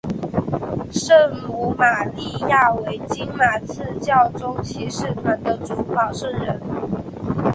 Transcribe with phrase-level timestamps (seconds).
[0.91, 1.13] 圣
[1.45, 6.59] 母玛利亚为金马刺教宗骑士团的主保圣人。